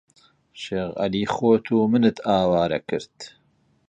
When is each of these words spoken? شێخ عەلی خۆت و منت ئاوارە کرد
شێخ 0.61 0.89
عەلی 1.01 1.23
خۆت 1.33 1.65
و 1.71 1.89
منت 1.91 2.17
ئاوارە 2.27 2.79
کرد 2.89 3.15